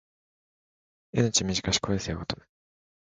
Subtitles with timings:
[1.13, 2.43] 命短し恋せよ乙女